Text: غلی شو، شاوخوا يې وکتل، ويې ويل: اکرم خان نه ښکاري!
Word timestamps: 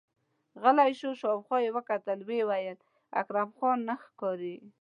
غلی 0.61 0.91
شو، 0.99 1.09
شاوخوا 1.21 1.57
يې 1.65 1.69
وکتل، 1.77 2.19
ويې 2.27 2.43
ويل: 2.49 2.79
اکرم 3.19 3.49
خان 3.57 3.77
نه 3.87 3.95
ښکاري! 4.03 4.55